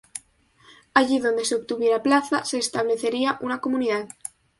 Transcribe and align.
Allí 0.95 1.19
donde 1.19 1.45
se 1.45 1.53
obtuviera 1.55 2.01
plaza, 2.01 2.43
se 2.43 2.57
establecería 2.57 3.37
una 3.39 3.61
comunidad. 3.61 4.09